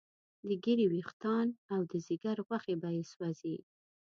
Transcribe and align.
د 0.47 0.49
ږیرې 0.63 0.85
ویښتان 0.89 1.47
او 1.73 1.81
د 1.91 1.93
ځیګر 2.07 2.37
غوښې 2.47 2.75
به 2.81 2.89
یې 2.97 3.03
سوځي. 3.11 3.57